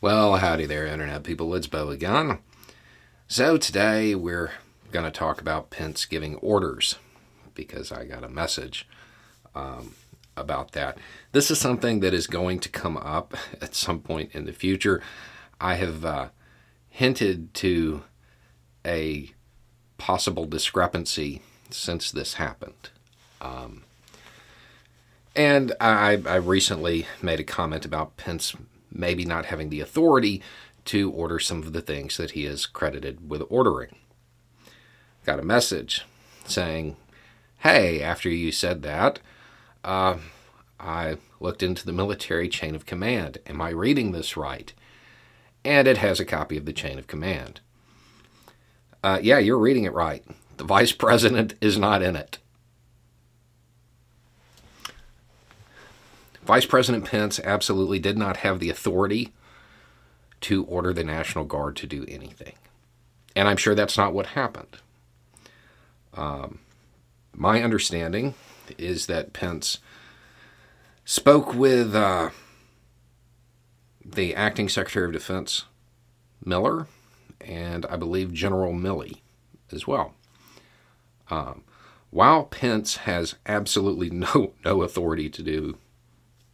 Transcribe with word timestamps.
Well, 0.00 0.36
howdy 0.36 0.66
there, 0.66 0.86
Internet 0.86 1.22
people. 1.22 1.54
It's 1.54 1.66
Bo 1.66 1.88
again. 1.88 2.38
So, 3.26 3.56
today 3.56 4.14
we're 4.14 4.50
going 4.92 5.06
to 5.06 5.10
talk 5.10 5.40
about 5.40 5.70
Pence 5.70 6.04
giving 6.04 6.34
orders 6.36 6.96
because 7.54 7.90
I 7.90 8.04
got 8.04 8.22
a 8.22 8.28
message 8.28 8.86
um, 9.54 9.94
about 10.36 10.72
that. 10.72 10.98
This 11.32 11.50
is 11.50 11.58
something 11.58 12.00
that 12.00 12.12
is 12.12 12.26
going 12.26 12.60
to 12.60 12.68
come 12.68 12.98
up 12.98 13.34
at 13.62 13.74
some 13.74 14.00
point 14.00 14.34
in 14.34 14.44
the 14.44 14.52
future. 14.52 15.00
I 15.60 15.76
have 15.76 16.04
uh, 16.04 16.28
hinted 16.90 17.54
to 17.54 18.02
a 18.84 19.30
possible 19.96 20.44
discrepancy 20.44 21.40
since 21.70 22.10
this 22.10 22.34
happened. 22.34 22.90
Um, 23.40 23.84
and 25.34 25.72
I, 25.80 26.22
I 26.26 26.36
recently 26.36 27.06
made 27.22 27.40
a 27.40 27.44
comment 27.44 27.86
about 27.86 28.18
Pence 28.18 28.54
maybe 28.94 29.24
not 29.24 29.46
having 29.46 29.68
the 29.68 29.80
authority 29.80 30.42
to 30.86 31.10
order 31.10 31.38
some 31.38 31.58
of 31.58 31.72
the 31.72 31.80
things 31.80 32.16
that 32.16 32.32
he 32.32 32.46
is 32.46 32.66
credited 32.66 33.28
with 33.28 33.42
ordering. 33.50 33.96
Got 35.24 35.40
a 35.40 35.44
message 35.44 36.04
saying, 36.46 36.96
Hey, 37.58 38.02
after 38.02 38.28
you 38.28 38.52
said 38.52 38.82
that, 38.82 39.20
uh, 39.82 40.18
I 40.78 41.16
looked 41.40 41.62
into 41.62 41.86
the 41.86 41.92
military 41.92 42.48
chain 42.48 42.74
of 42.74 42.84
command. 42.86 43.38
Am 43.46 43.60
I 43.60 43.70
reading 43.70 44.12
this 44.12 44.36
right? 44.36 44.72
And 45.64 45.88
it 45.88 45.98
has 45.98 46.20
a 46.20 46.26
copy 46.26 46.58
of 46.58 46.66
the 46.66 46.74
chain 46.74 46.98
of 46.98 47.06
command. 47.06 47.60
Uh, 49.02 49.18
yeah, 49.22 49.38
you're 49.38 49.58
reading 49.58 49.84
it 49.84 49.94
right. 49.94 50.24
The 50.58 50.64
vice 50.64 50.92
president 50.92 51.54
is 51.60 51.78
not 51.78 52.02
in 52.02 52.16
it. 52.16 52.38
Vice 56.44 56.66
President 56.66 57.04
Pence 57.04 57.40
absolutely 57.40 57.98
did 57.98 58.18
not 58.18 58.38
have 58.38 58.60
the 58.60 58.70
authority 58.70 59.32
to 60.42 60.64
order 60.64 60.92
the 60.92 61.04
National 61.04 61.44
Guard 61.44 61.74
to 61.76 61.86
do 61.86 62.04
anything. 62.06 62.54
And 63.34 63.48
I'm 63.48 63.56
sure 63.56 63.74
that's 63.74 63.96
not 63.96 64.12
what 64.12 64.26
happened. 64.26 64.76
Um, 66.12 66.58
my 67.32 67.62
understanding 67.62 68.34
is 68.76 69.06
that 69.06 69.32
Pence 69.32 69.78
spoke 71.04 71.54
with 71.54 71.94
uh, 71.94 72.30
the 74.04 74.34
acting 74.34 74.68
Secretary 74.68 75.06
of 75.06 75.12
Defense, 75.12 75.64
Miller, 76.44 76.86
and 77.40 77.86
I 77.86 77.96
believe 77.96 78.32
General 78.32 78.72
Milley 78.72 79.20
as 79.72 79.86
well. 79.86 80.14
Um, 81.30 81.64
while 82.10 82.44
Pence 82.44 82.98
has 82.98 83.34
absolutely 83.46 84.10
no, 84.10 84.52
no 84.64 84.82
authority 84.82 85.30
to 85.30 85.42
do 85.42 85.78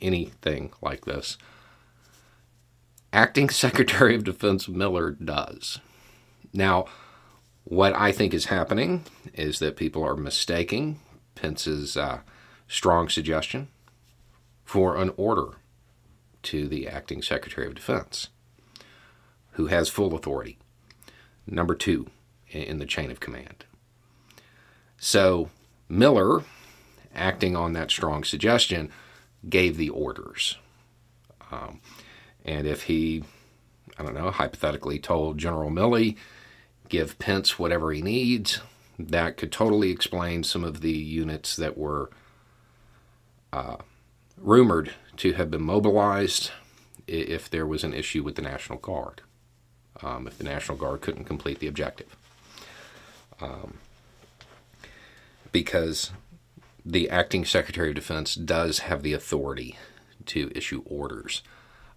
anything 0.00 0.72
like 0.80 1.04
this. 1.04 1.38
Acting 3.12 3.48
Secretary 3.50 4.14
of 4.14 4.24
Defense 4.24 4.68
Miller 4.68 5.10
does. 5.10 5.80
Now, 6.52 6.86
what 7.64 7.94
I 7.94 8.12
think 8.12 8.32
is 8.32 8.46
happening 8.46 9.04
is 9.34 9.58
that 9.58 9.76
people 9.76 10.04
are 10.04 10.16
mistaking 10.16 11.00
Pence's 11.34 11.96
uh, 11.96 12.20
strong 12.66 13.08
suggestion 13.08 13.68
for 14.64 14.96
an 14.96 15.12
order 15.16 15.56
to 16.42 16.68
the 16.68 16.88
Acting 16.88 17.22
Secretary 17.22 17.66
of 17.66 17.74
Defense, 17.74 18.28
who 19.52 19.66
has 19.66 19.88
full 19.88 20.14
authority. 20.14 20.58
Number 21.46 21.74
two 21.74 22.08
in 22.50 22.78
the 22.78 22.86
chain 22.86 23.10
of 23.10 23.20
command. 23.20 23.64
So, 24.98 25.50
Miller, 25.88 26.42
acting 27.14 27.56
on 27.56 27.72
that 27.74 27.90
strong 27.90 28.24
suggestion, 28.24 28.90
gave 29.46 29.76
the 29.76 29.90
orders. 29.90 30.56
Um, 31.50 31.80
and 32.44 32.66
if 32.66 32.84
he, 32.84 33.24
I 33.98 34.02
don't 34.02 34.14
know, 34.14 34.30
hypothetically 34.30 34.98
told 34.98 35.38
General 35.38 35.70
Milley, 35.70 36.16
give 36.88 37.18
Pence 37.18 37.58
whatever 37.58 37.92
he 37.92 38.02
needs, 38.02 38.60
that 38.98 39.36
could 39.36 39.52
totally 39.52 39.90
explain 39.90 40.42
some 40.42 40.64
of 40.64 40.80
the 40.80 40.92
units 40.92 41.56
that 41.56 41.76
were 41.76 42.10
uh, 43.52 43.76
rumored 44.36 44.92
to 45.16 45.32
have 45.34 45.50
been 45.50 45.62
mobilized 45.62 46.50
if 47.06 47.48
there 47.48 47.66
was 47.66 47.84
an 47.84 47.94
issue 47.94 48.22
with 48.22 48.34
the 48.34 48.42
National 48.42 48.78
Guard, 48.78 49.22
um, 50.02 50.26
if 50.26 50.36
the 50.36 50.44
National 50.44 50.76
Guard 50.76 51.00
couldn't 51.00 51.24
complete 51.24 51.58
the 51.58 51.66
objective. 51.66 52.14
Um, 53.40 53.78
because 55.52 56.10
the 56.88 57.10
acting 57.10 57.44
Secretary 57.44 57.90
of 57.90 57.96
Defense 57.96 58.34
does 58.34 58.78
have 58.80 59.02
the 59.02 59.12
authority 59.12 59.76
to 60.24 60.50
issue 60.54 60.82
orders. 60.86 61.42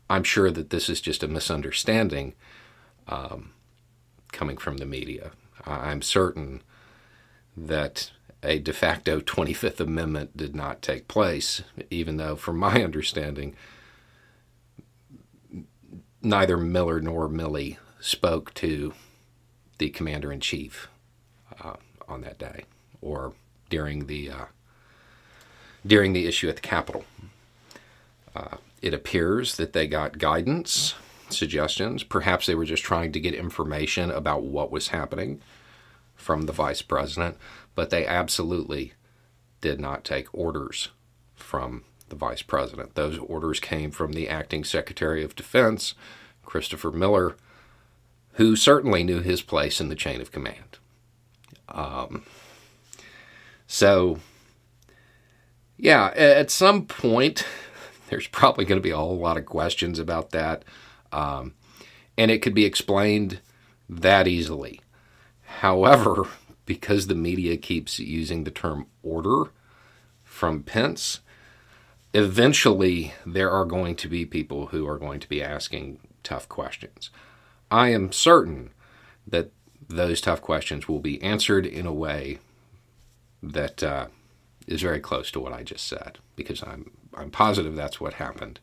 I'm 0.10 0.26
sure 0.26 0.52
that 0.52 0.70
this 0.70 0.90
is 0.90 1.00
just 1.00 1.24
a 1.24 1.30
misunderstanding 1.30 2.34
um, 3.08 3.54
coming 4.34 4.58
from 4.58 4.78
the 4.78 4.86
media. 4.86 5.32
I'm 5.66 6.02
certain 6.02 6.62
that 7.56 8.12
a 8.44 8.60
de 8.60 8.74
facto 8.74 9.22
25th 9.22 9.80
Amendment 9.80 10.36
did 10.36 10.54
not 10.54 10.82
take 10.82 11.08
place, 11.08 11.62
even 11.90 12.18
though, 12.18 12.36
from 12.36 12.58
my 12.58 12.84
understanding, 12.84 13.56
neither 16.22 16.58
Miller 16.58 17.00
nor 17.00 17.30
Milley 17.30 17.78
spoke 18.02 18.54
to 18.56 18.94
the 19.78 19.90
commander 19.90 20.34
in 20.34 20.42
chief 20.42 20.90
uh, 21.64 21.76
on 22.10 22.22
that 22.22 22.38
day 22.38 22.66
or 23.00 23.34
during 23.70 24.08
the 24.08 24.30
uh, 24.30 24.46
during 25.86 26.14
the 26.14 26.28
issue 26.28 26.50
at 26.50 26.56
the 26.56 26.62
Capitol. 26.62 27.06
Uh, 28.36 28.58
it 28.82 28.94
appears 28.94 29.56
that 29.58 29.74
they 29.74 29.88
got 29.88 30.18
guidance, 30.18 30.96
suggestions. 31.30 32.04
Perhaps 32.04 32.46
they 32.46 32.56
were 32.56 32.66
just 32.66 32.84
trying 32.84 33.12
to 33.12 33.20
get 33.20 33.34
information 33.34 34.10
about 34.10 34.44
what 34.44 34.72
was 34.72 34.90
happening 34.90 35.42
from 36.16 36.44
the 36.44 36.54
vice 36.54 36.82
president, 36.82 37.38
but 37.76 37.90
they 37.90 38.06
absolutely 38.06 38.94
did 39.60 39.80
not 39.80 40.04
take 40.04 40.28
orders 40.34 40.90
from 41.36 41.84
the 42.10 42.16
vice 42.16 42.42
president. 42.42 42.96
Those 42.96 43.18
orders 43.18 43.60
came 43.60 43.92
from 43.92 44.14
the 44.14 44.30
acting 44.30 44.64
secretary 44.64 45.24
of 45.24 45.36
defense, 45.36 45.96
Christopher 46.46 46.92
Miller, 46.92 47.36
who 48.34 48.56
certainly 48.56 49.04
knew 49.04 49.20
his 49.22 49.42
place 49.42 49.82
in 49.82 49.90
the 49.90 49.96
chain 49.96 50.22
of 50.22 50.32
command. 50.32 50.78
Um, 51.70 52.24
so 53.68 54.20
yeah, 55.82 56.12
at 56.16 56.52
some 56.52 56.86
point, 56.86 57.44
there's 58.10 58.28
probably 58.28 58.66
going 58.66 58.80
to 58.80 58.84
be 58.84 58.92
a 58.92 58.98
whole 58.98 59.18
lot 59.18 59.38
of 59.38 59.48
questions 59.48 59.98
about 59.98 60.30
that. 60.30 60.64
Um, 61.12 61.56
and 62.18 62.30
it 62.30 62.44
could 62.44 62.54
be 62.54 62.66
explained 62.66 63.40
that 63.90 64.28
easily. 64.28 64.80
However, 65.60 66.26
because 66.68 67.08
the 67.08 67.16
media 67.16 67.58
keeps 67.58 68.00
using 68.00 68.44
the 68.44 68.52
term 68.52 68.86
order 69.02 69.52
from 70.24 70.62
Pence, 70.62 71.22
eventually 72.14 73.16
there 73.26 73.50
are 73.50 73.66
going 73.66 73.96
to 73.96 74.08
be 74.08 74.24
people 74.24 74.68
who 74.68 74.88
are 74.88 75.00
going 75.00 75.20
to 75.20 75.30
be 75.30 75.42
asking 75.42 76.00
tough 76.22 76.48
questions. 76.48 77.10
I 77.72 77.90
am 77.90 78.12
certain 78.12 78.70
that 79.26 79.50
those 79.90 80.22
tough 80.22 80.42
questions 80.42 80.88
will 80.88 81.00
be 81.00 81.22
answered 81.24 81.66
in 81.66 81.88
a 81.88 81.94
way 81.94 82.38
that 83.42 83.82
uh, 83.82 84.08
is 84.72 84.82
very 84.82 85.00
close 85.00 85.32
to 85.32 85.40
what 85.40 85.54
I 85.54 85.64
just 85.64 85.88
said 85.88 86.20
because 86.36 86.64
I'm 86.64 86.92
I'm 87.14 87.30
positive 87.30 87.76
that's 87.76 88.00
what 88.00 88.14
happened. 88.14 88.60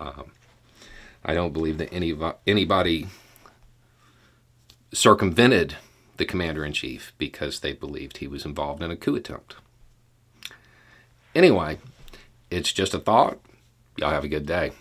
Um, 0.00 0.32
I 1.24 1.34
don't 1.34 1.52
believe 1.52 1.78
that 1.78 1.92
any 1.92 2.16
anybody 2.46 3.06
circumvented 4.92 5.76
the 6.16 6.24
commander 6.24 6.64
in 6.64 6.72
chief 6.72 7.12
because 7.18 7.60
they 7.60 7.72
believed 7.72 8.18
he 8.18 8.26
was 8.26 8.44
involved 8.44 8.82
in 8.82 8.90
a 8.90 8.96
coup 8.96 9.14
attempt. 9.14 9.56
Anyway, 11.34 11.78
it's 12.50 12.72
just 12.72 12.92
a 12.92 12.98
thought. 12.98 13.38
Y'all 13.96 14.10
have 14.10 14.24
a 14.24 14.28
good 14.28 14.46
day. 14.46 14.72